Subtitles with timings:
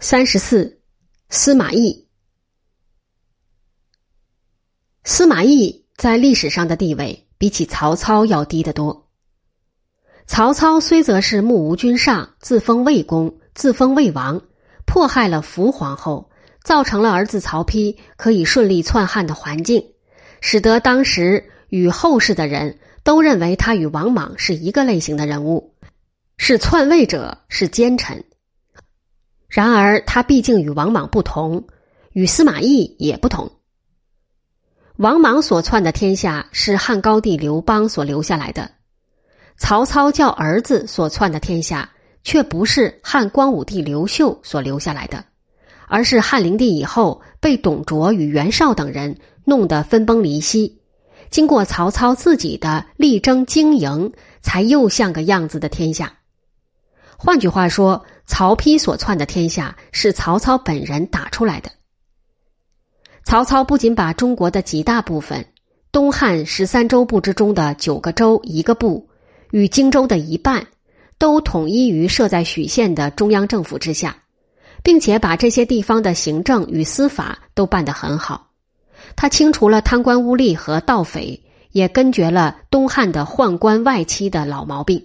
[0.00, 0.78] 三十四，
[1.28, 2.06] 司马懿。
[5.02, 9.10] 司马懿在历史上的地位比起曹操要低得多。
[10.24, 14.40] 曹操虽则是目无君上，自封魏公，自封魏王，
[14.86, 16.30] 迫害了伏皇后，
[16.62, 19.94] 造成了儿子曹丕可以顺利篡汉的环境，
[20.40, 25.74] 使得当时与后世的人都认为他与王莽是一个类型的人物，
[26.36, 28.24] 是篡位者，是奸臣。
[29.48, 31.66] 然而，他毕竟与王莽不同，
[32.12, 33.50] 与司马懿也不同。
[34.96, 38.72] 王莽所篡的天下是汉高帝刘邦所留下来的，
[39.56, 41.92] 曹操叫儿子所篡的天下
[42.22, 45.24] 却不是汉光武帝刘秀所留下来的，
[45.86, 50.82] 而是汉灵帝以后被董卓与袁绍等人弄得分崩离析，
[51.30, 56.17] 经过曹操自己的力争经营，才又像个样子的天下。
[57.20, 61.68] 换句话说，曹丕所篡的天下是曹操本人打出来的。
[63.24, 65.44] 曹操不仅把中国的几大部分——
[65.90, 69.08] 东汉十三州部之中的九个州一个部
[69.50, 70.68] 与荆州的一半，
[71.18, 74.18] 都统一于设在许县的中央政府之下，
[74.84, 78.52] 并且把这些地方的行政与司法都办得很好。
[79.16, 81.42] 他清除了贪官污吏和盗匪，
[81.72, 85.04] 也根绝了东汉的宦官外戚的老毛病。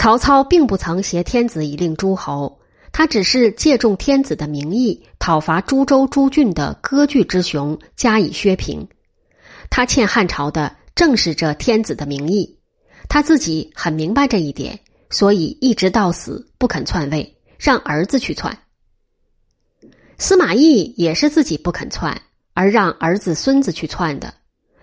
[0.00, 2.58] 曹操并不曾挟天子以令诸侯，
[2.90, 8.88] 他只是借重天子的名义讨伐诸州诸郡的割据之雄，加以削平。
[9.68, 12.56] 他欠汉朝的正是这天子的名义，
[13.10, 18.56] 他自己很明白这一点，所以一直到死不肯篡位，让儿子去篡。
[20.16, 22.22] 司马懿也是自己不肯篡，
[22.54, 24.32] 而让儿子孙子去篡的，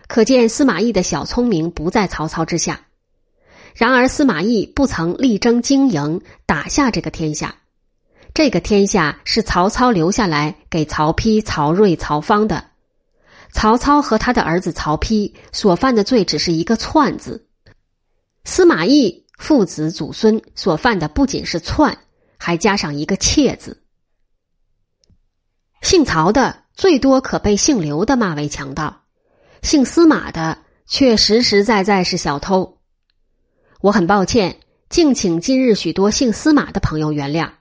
[0.08, 2.81] 可见司马懿的小聪明不在曹操之下。
[3.78, 7.53] 然而，司马懿不曾力争经营，打下这个天下。
[8.34, 12.72] 这个天下是曹操留下来给曹丕、曹睿、曹芳的。
[13.52, 17.46] 曹操和他的儿子曹丕所犯的罪只是一个“篡”字，
[18.46, 21.96] 司马懿父子祖孙所犯的不仅是篡，
[22.40, 23.84] 还加上一个“窃”字。
[25.84, 29.03] 姓曹的最多可被姓刘的骂为强盗，
[29.62, 30.57] 姓司马的
[30.88, 32.77] 却实实在在是小偷。
[33.80, 34.58] 我很抱歉，
[34.90, 37.52] 敬请今日许多姓司马的朋友原谅，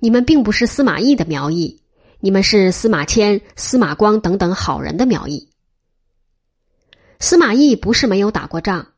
[0.00, 1.80] 你们并不是司马懿的苗裔，
[2.18, 5.48] 你们是司马迁、司马光等等好人的苗裔。
[7.20, 8.88] 司马懿不是没有打过仗，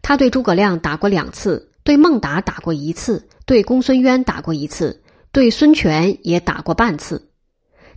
[0.00, 7.30] 他对诸葛亮打过两次，对孟达打过一次，对公孙渊打过一次，对孙权也打过半次。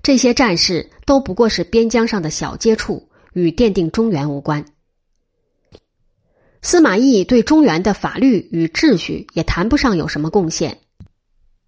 [0.04, 4.66] 这些战事都不过是边疆上的小接触，与奠定中原无关。
[6.62, 10.80] 司马懿对中原的法律与秩序也谈不上有什么贡献。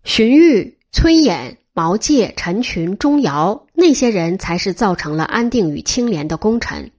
[0.04, 6.92] 荀彧、崔琰、毛玠、陈群、钟繇那些人才是造成了安定与清廉的功臣。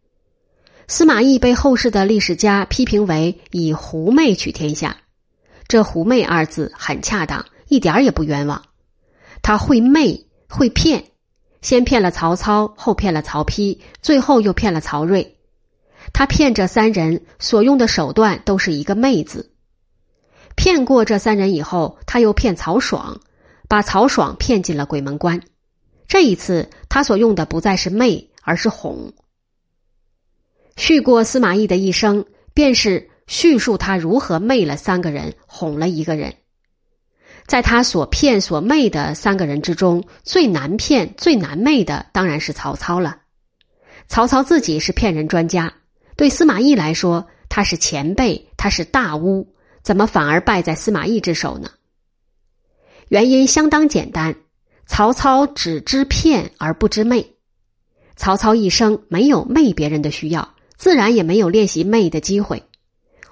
[0.86, 4.96] 司马懿被后世的历史家批评为以狐媚取天下，
[5.68, 8.62] 这“狐媚”二字很恰当，一点也不冤枉。
[9.42, 11.04] 他会媚，会骗，
[11.62, 15.36] 先骗了曹操，后骗了曹丕，最后又骗了曹睿。
[16.12, 19.52] 他骗这三人所用的手段都是一个“媚”字。
[20.56, 23.20] 骗过这三人以后，他又骗曹爽，
[23.68, 25.40] 把曹爽骗进了鬼门关。
[26.08, 29.12] 这一次，他所用的不再是“媚”，而是“哄”。
[30.76, 36.34] 叙过司马懿的一生，便是叙述他如何媚了三个人，哄了一个人。
[37.46, 43.18] 在他所骗所媚的三个人之中，最难骗、最难媚的当然是曹操了。
[44.08, 45.72] 曹操自己是骗人专家。
[46.20, 51.70] 对司马懿来说，他是前辈，他是大巫，怎么反而败在司马懿之手呢？
[53.08, 54.36] 原因相当简单，
[54.84, 57.36] 曹操只知骗而不知媚。
[58.16, 62.62] 曹操一生没有媚别人的需要，自然也没有练习媚的机会。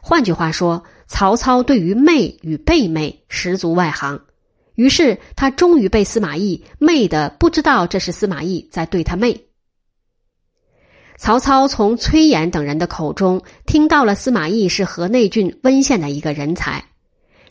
[0.00, 4.18] 换句话说，曹操对于媚与被媚十足外行，
[4.76, 9.47] 于是他终于被司马懿媚的不知道这是司马懿在对他媚。
[11.18, 16.82] 曹操从崔琰等人的口中听到了司马懿是河内郡温县的一个人才。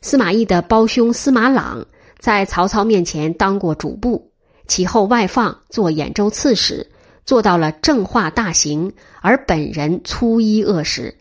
[0.02, 1.86] 司马懿的胞兄司马朗
[2.18, 4.32] 在曹操面前当过主簿，
[4.68, 6.90] 其后外放做兖州刺史，
[7.26, 11.18] 做到了正化大行，而本人粗衣恶食，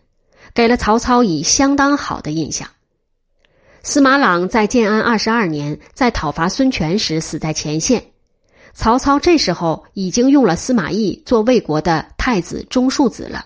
[0.53, 2.69] 给了曹操以相当好的印象。
[3.83, 8.05] 司马朗在建安二十二年，在讨伐孙权时死在前线。
[8.77, 13.43] 曹操这时候已经用了司马懿做魏国的太子中庶子了。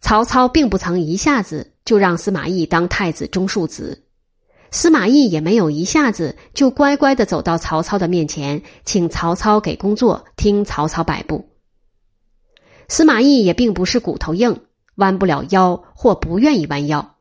[0.00, 4.02] 曹操并不曾一下子就让司马懿当太子中庶子，
[4.72, 11.48] 司马懿也没有一下子就乖乖的走到曹操的面前，请曹操给工作，听曹操摆布。
[12.88, 14.62] 司马懿也并不是骨头硬，
[14.96, 17.14] 弯不了腰或不愿意弯腰，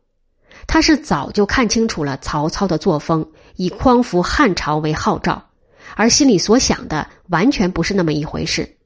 [0.65, 5.51] 他是早就看清楚了曹操的作风，以匡扶汉朝为号召，
[5.95, 8.78] 而心里所想的完全不是那么一回事。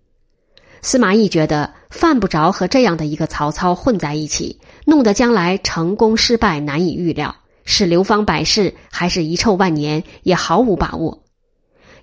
[0.82, 7.36] 司马懿觉得犯不着和这样的一个曹操混在一起，弄得将来成功失败难以预料。
[7.70, 11.26] 是流芳百世，还是遗臭万年，也毫无把握。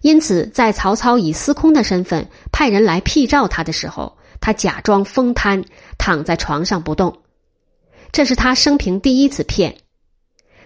[0.02, 5.64] 因此，在曹操以司空的身份派人来辟召他的时候，他假装疯瘫，
[5.96, 7.16] 躺在床上不动。
[8.12, 9.74] 这是他生平第一次骗。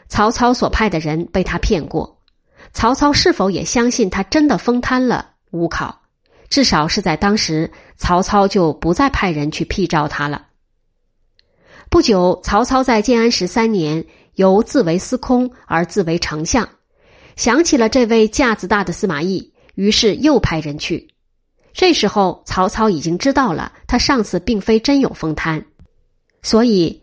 [0.08, 2.17] 曹操所派的人被他骗过，
[2.72, 5.30] 曹操是否也相信他真的封贪了？
[5.50, 6.02] 无考。
[6.48, 10.46] 至少是在当时，曹操就不再派人去辟召他了。
[11.90, 14.04] 不久，曹操在建安十三年。
[14.34, 16.68] 由自为司空而自为丞相，
[17.34, 21.08] 想起了这位架子大的司马懿，于是又派人去。
[21.72, 25.66] 这时候曹操已经知道了他上次并非真有封贪，
[26.40, 27.02] 所以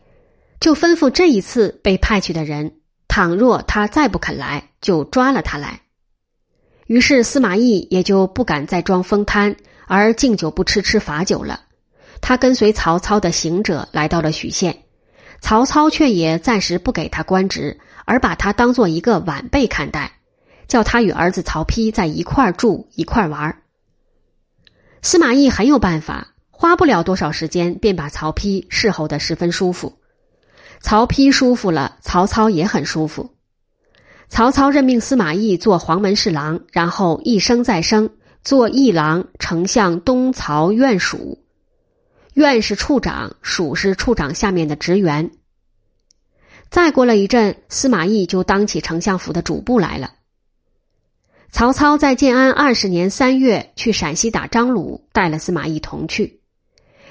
[0.62, 2.78] 就吩咐这一次被派去的人，
[3.16, 5.80] 倘若他再不肯来，就抓了他来。
[6.86, 9.56] 于是司马懿也就不敢再装疯瘫，
[9.88, 11.62] 而敬酒不吃吃罚酒了。
[12.20, 14.84] 他跟随曹操的行者来到了许县。
[15.40, 20.12] 曹操却也暂时不给他官职，而把他当做一个晚辈看待，
[20.68, 23.62] 叫他与儿子曹丕在一块住一块玩。
[25.02, 30.00] 司马懿很有办法，花不了多少时间便把曹丕侍候的十分舒服。
[30.86, 33.32] 曹丕舒服了，曹操也很舒服。
[34.30, 38.12] 曹操任命司马懿做黄门侍郎，然后一升再升，
[38.44, 41.40] 做议郎、丞相、东曹院属。
[42.36, 45.32] 院是处长，属是处长下面的职员。
[46.70, 50.14] 再过了一阵，司马懿就当起丞相府的主簿来了。
[51.50, 56.42] 曹操在建安二十年三月去陕西打张鲁，带了司马懿同去。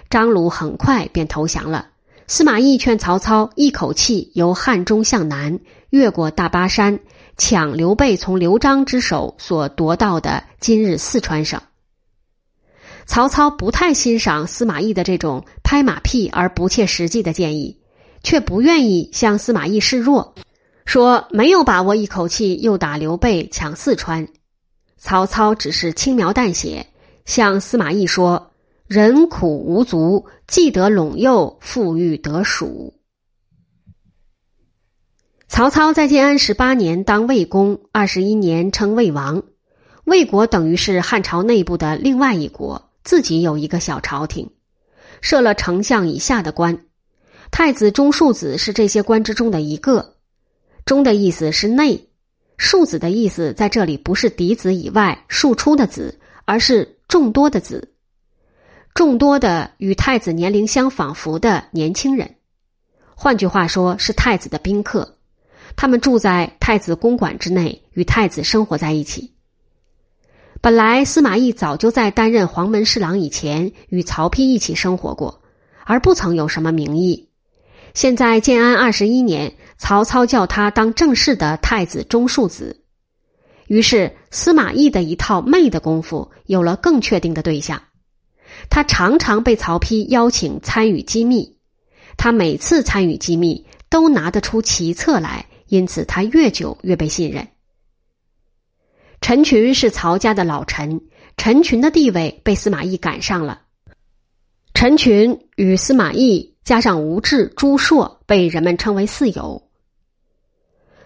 [0.08, 1.88] 张鲁很快便投降了。
[2.26, 5.60] 司马懿劝曹操一口气由汉中向南，
[5.90, 7.00] 越过大巴山，
[7.36, 11.60] 抢刘备从刘璋之手所夺到的今日四川省。
[13.04, 17.78] 曹操不太欣赏司马懿的这种拍马屁而不切实际的建议，
[18.22, 20.34] 却不愿意向司马懿示弱，
[20.86, 24.26] 说没有把握一口气又打刘备抢四川。
[24.96, 26.86] 曹操只是轻描淡写
[27.26, 28.52] 向司马懿说
[28.94, 32.94] ：“人苦无足，既得陇右，富裕得蜀。”
[35.50, 39.42] 曹操在建安十八年当魏公，二十一年称魏王。
[40.04, 42.92] 魏国等于是汉朝内部的另外一国。
[43.02, 44.52] 自己有一个小朝廷，
[45.20, 46.86] 设了丞相以下的官，
[47.50, 50.14] 太子中庶子是这些官之中的一个。
[50.84, 52.08] 中的意思是内，
[52.58, 57.93] 庶子的意思在这里不是嫡子以外庶出的子，而是众多的子，
[58.94, 62.36] 众多的与太子年龄相仿佛的年轻人。
[63.16, 65.16] 换句话说，是太子的宾客，
[65.74, 69.34] 他们住在太子公馆之内，与太子生活在一起。
[70.60, 75.42] 本来司马懿早就在担任黄门侍郎以前与曹丕一起生活过，
[75.84, 77.28] 而不曾有什么名义。
[77.94, 82.84] 现在建安二十一年，曹操叫他当正式的太子中庶子，
[83.66, 87.82] 于是司马懿的一套媚的功夫有了更确定的对象。
[88.70, 91.56] 他常常被曹丕邀请参与机密，
[92.16, 97.48] 他每次参与机密都拿得出奇策来，因此他越久越被信任。
[99.20, 101.00] 陈群是曹家的老臣，
[101.36, 103.62] 陈群的地位被司马懿赶上了。
[104.74, 109.70] 陈群与司马懿加上吴质、朱硕，被人们称为四友。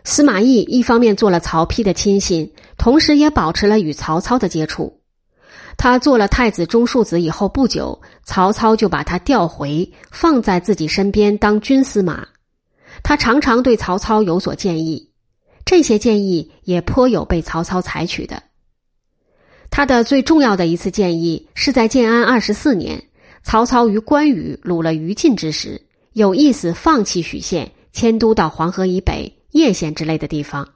[0.04, 5.02] 司马懿一方面做了曹丕的亲信，同时也保持了与曹操的接触。
[5.76, 12.26] 他做了太子中庶子以后不久，曹操就把他调回，放在自己身边当军司马。
[13.02, 15.10] 他常常对曹操有所建议。
[15.64, 18.42] 这些建议也颇有被曹操采取的。
[19.70, 23.04] 他的最重要的一次建议是在建安二十四年，
[23.42, 25.82] 曹操与关羽掳了于禁之时，
[26.14, 30.66] 有意思放弃许县，迁都到黄河以北叶县之类的地方。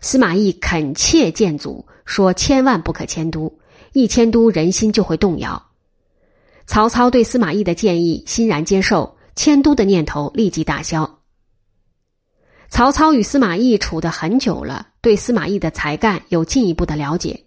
[0.00, 3.52] 司马懿恳切谏阻，说千万不可迁都，
[3.92, 5.70] 一迁都人心就会动摇。
[6.66, 11.18] 曹操对司马懿的建议欣然接受，迁都的念头立即打消。
[12.68, 17.44] 曹操与司马懿处得很久了，对司马懿的才干有进一步的了解，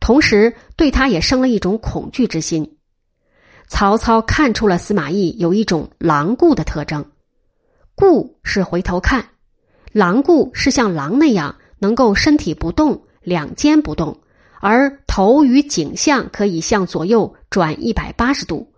[0.00, 2.76] 同时对他也生了一种恐惧之心。
[3.68, 7.12] 曹操看出了司马懿有一种狼顾的特征，
[7.94, 9.28] 顾是回头看，
[9.92, 14.18] 狼顾是像狼那样能够身体不动，两肩不动，
[14.68, 18.72] 而头与颈项可以向左右转一百八十度。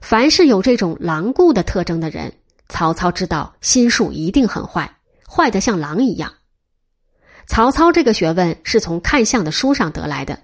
[0.00, 2.32] 凡是有这种狼顾的特征的人，
[2.68, 4.96] 曹操知道心术一定很坏，
[5.28, 6.32] 坏的像狼一样。
[7.46, 10.40] 曹操这个学问是从看相的书上得来的。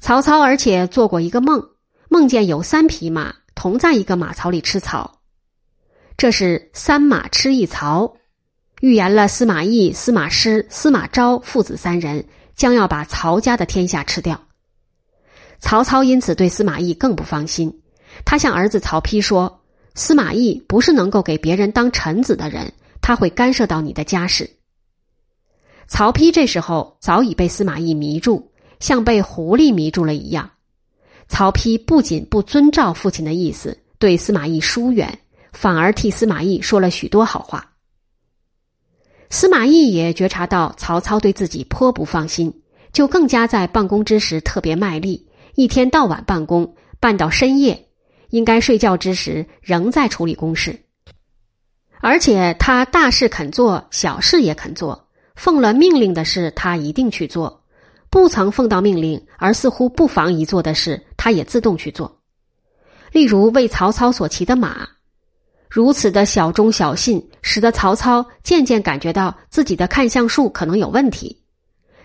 [0.00, 1.64] 曹操而且做过一个梦，
[2.08, 5.20] 梦见有三匹马同在一个马槽里吃草，
[6.16, 8.16] 这是三马吃一槽，
[8.80, 14.40] 预言了司马懿、司马师、司马昭父子三人将要把曹家的天下吃掉。
[15.60, 17.82] 曹操因此对司马懿更不放心。
[18.24, 19.60] 他向儿子曹丕说
[19.94, 22.72] ：“司马懿不是能够给别人当臣子的人，
[23.02, 24.50] 他会干涉到你的家事。”
[25.86, 30.50] 曹丕这时候早已被司马懿迷住，像被狐狸迷住了一样。
[31.28, 35.20] 曹丕不仅不遵照父亲的意思对司马懿疏远，
[35.52, 37.75] 反而替司马懿说了许多好话。
[39.30, 47.88] 司马懿也觉察到曹操对自己颇不放心，就更加在办公之时特别卖力，一天到晚办公，办到深夜。
[48.30, 50.80] 应该睡觉之时，仍在处理公事，
[52.00, 55.08] 而且他大事肯做，小事也肯做。
[55.36, 57.62] 奉了命令的事，他一定去做；
[58.10, 62.20] 不曾奉到命令，而似乎不妨一做的事，他也自动去做。
[63.12, 64.88] 例如为曹操所骑的马，
[65.70, 71.44] 如此的小忠小信，使得曹操渐渐感觉到自己的看相术可能有问题。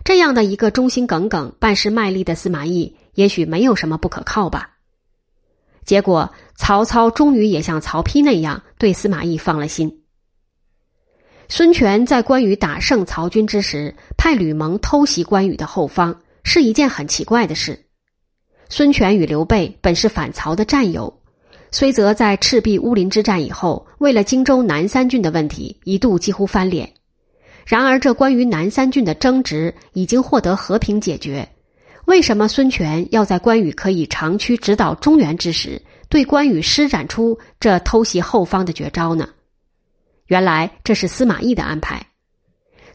[0.03, 4.77] 这样的一个忠心耿耿、办事卖力的司马懿，也许没有什么不可靠吧。
[5.83, 10.03] 结果，曹操终于也像曹丕那样对司马懿放了心。
[11.49, 17.87] 孙权在关羽打胜曹军之时，派吕蒙偷袭关羽的后方，是一件很奇怪的事。
[18.69, 21.20] 孙权与刘备本是反曹的战友，
[21.71, 26.91] 虽则在赤壁乌林之战以后，为了荆州南三郡的问题，一度几乎翻脸。
[27.65, 31.47] 然而，这关于南三郡的争执已经获得和平解决。
[32.05, 39.29] 为什么孙权要在关羽可以长驱直捣中原之时，对关羽施展出这偷袭后方的绝招呢？
[40.25, 42.05] 原来这是司马懿的安排。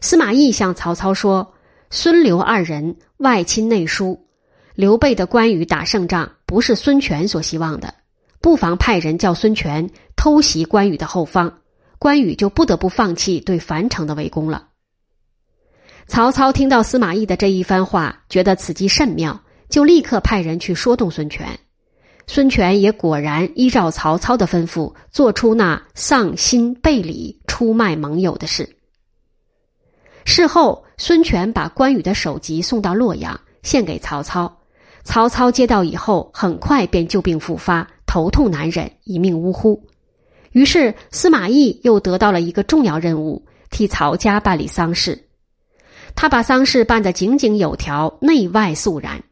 [0.01, 1.53] 司马懿向曹操说
[1.89, 4.27] ：“孙刘二人外亲内疏，
[4.75, 7.91] 刘备的关羽打胜仗不是孙权所希望的，
[8.41, 11.59] 不妨派人叫孙权偷袭关羽的后方，
[11.99, 14.69] 关羽就不得不放弃对樊城的围攻了。”
[16.07, 21.59] 曹操听到司马懿的这一番话，觉得此计甚妙，就立刻派人去说动孙权。
[22.27, 28.75] 孙权也果然依照曹操的吩咐，做出那丧心背礼、出卖盟友的事。
[30.25, 34.59] 事后，孙权把关羽的首级送到洛阳，献给曹操。
[35.03, 39.83] 曹操接到以后，很快便旧病复发，头痛难忍，一命呜呼。
[40.51, 45.27] 于是，司马懿又得到了一个重要任务，替曹家办理丧事。
[46.15, 49.23] 他把丧事办得井井有条，内外肃然。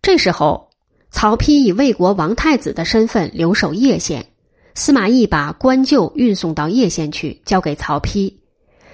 [0.00, 0.70] 这时候，
[1.10, 4.26] 曹丕以魏国王太子的身份留守叶县，
[4.74, 8.32] 司马懿把官旧运送到叶县去，交给曹丕。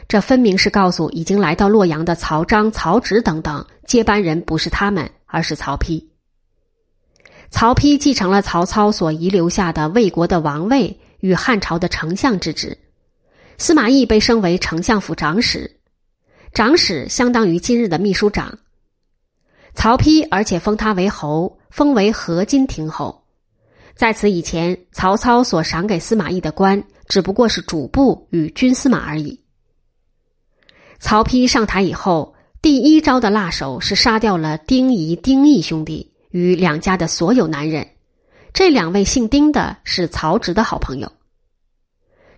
[0.08, 6.09] 这分明是告诉已经来到洛阳的曹彰、曹植等等接班人不是他们，而是曹丕。
[7.50, 12.78] 曹丕继承了曹操所遗留下的魏国的王位与汉朝的丞相之职。
[13.58, 15.80] 司马懿被升为丞相府长史，
[16.54, 18.58] 长史相当于今日的秘书长。
[19.74, 23.24] 曹丕而且封他为侯，封为河津亭侯。
[23.94, 29.40] 在此以前，曹操所赏给司马懿的官只不过是主簿与军司马而已。
[30.98, 37.88] 曹丕上台以后，第一招的辣手是杀掉了丁仪、丁义兄弟与两家的所有男人。
[38.52, 41.12] 这两位姓丁的是曹植的好朋友，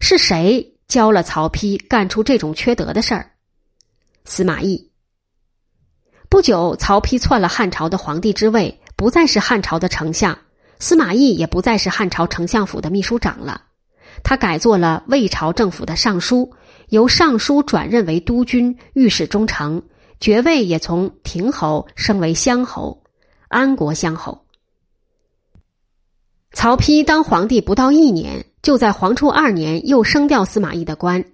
[0.00, 0.68] 是谁？
[0.88, 3.30] 教了曹丕干出这种缺德的事儿，
[4.26, 4.90] 司马懿。
[6.28, 10.36] 不久，曹丕篡了汉朝的皇帝之位，不再是汉朝的丞相，
[10.78, 13.62] 司马懿也不再是汉朝丞相府的秘书长了，
[14.22, 16.52] 他改做了魏朝政府的尚书，
[16.88, 19.82] 由尚书转任为督军、御史中丞，
[20.20, 23.01] 爵位也从亭侯升为乡侯，
[23.52, 24.44] 安国相侯。
[26.52, 28.44] 曹丕当皇帝不到一年。
[28.62, 31.24] 就在黄初二年，又升调司马懿的官，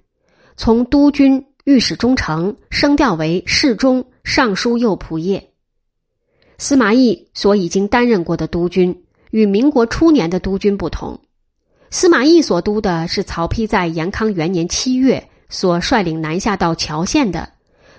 [0.57, 5.47] 从督军、御史中丞升调为侍中、尚书右仆射。
[6.57, 11.21] 司马懿所已经担任过的督军，与民国初年的督军不同。
[11.91, 17.53] 司马懿所督的是曹丕在延康元年七月所率领南下到谯县的，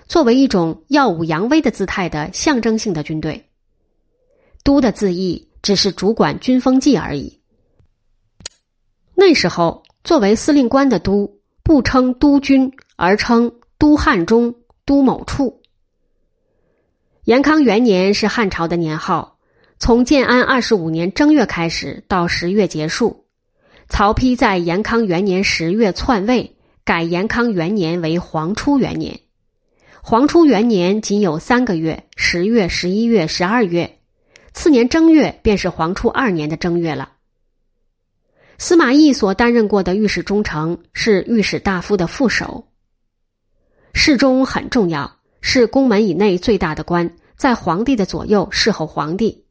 [0.07, 3.48] 作为一种耀武扬威的姿态的象征性的军队。
[4.63, 7.39] 都的字义只是主管军风纪而已。
[9.15, 15.61] 那时候，作为司令官的都，不称督军，而称都汉中、都某处。
[17.25, 19.37] 延康元年是汉朝的年号，
[19.77, 23.25] 从建安二十五年正月开始到十月结束。
[23.87, 29.19] 曹丕在延康元年十月篡位，改延康元年为黄初元年。
[30.01, 33.98] 黄初元年仅有三个月：十月、十一月、十二月。
[34.53, 37.13] 次年正月便是皇初二年的正月了。
[38.57, 42.67] 司马懿所担任过的御史中丞是御史大夫的副手。
[43.93, 49.45] 侍中很重要，是宫门以内最大的官，在皇帝的左右侍候皇帝。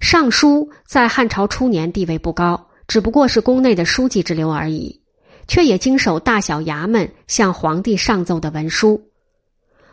[0.00, 5.02] 尚书在汉朝初年地位不高，只不过是宫内的书记之流而已，
[5.46, 9.10] 却也经手大小衙门向皇帝上奏的文书。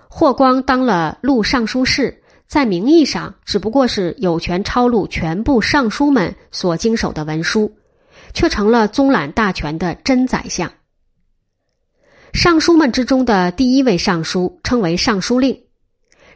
[0.09, 2.21] 霍光当了录尚书事。
[2.47, 7.75] 在名义上，只不过是有权抄录全部尚书们所经手的文书，
[8.33, 10.71] 却成了宗览大权的真宰相。
[12.33, 15.63] 尚书们之中的第一位尚书称为尚书令。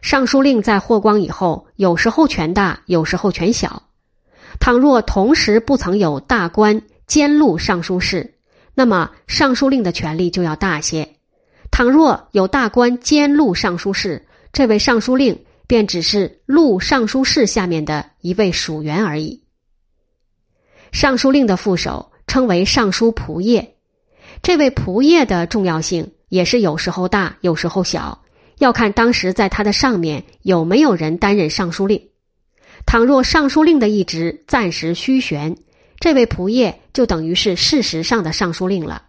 [0.01, 3.83] 尚书令在霍光以后，有时候权大，有时候权小。
[4.59, 8.35] 倘若同时不曾有大官兼录尚书事，
[8.73, 11.05] 那么尚书令的权力就要大些；
[11.69, 15.45] 倘若有大官兼录尚书事，这位尚书令。
[15.69, 19.43] 便只是录尚书事下面的一位属员而已。
[20.91, 23.67] 尚书令的副手称为尚书仆射，
[24.41, 28.23] 这位仆射的重要性也是有时候大，有时候小，
[28.57, 32.01] 要看当时在他的上面有没有人担任尚书令。
[32.87, 35.55] 倘若尚书令的一职暂时虚悬，
[35.99, 39.03] 这位仆射就等于是事实上的尚书令了。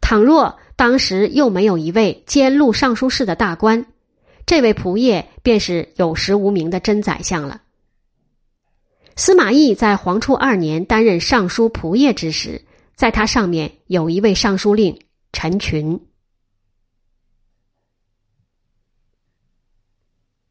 [0.00, 3.84] 倘若当时又没有一位兼录尚书事的大官。
[4.46, 7.62] 这位仆射便是有实无名的真宰相了。
[9.16, 12.62] 司马懿在黄初二年担任尚书仆射之时，
[12.94, 15.00] 在他上面有一位尚书令
[15.32, 16.00] 陈群。